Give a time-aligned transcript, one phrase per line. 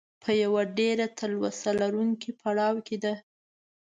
[0.21, 3.13] په یوه ډېره تلوسه لرونکي پړاو کې ده.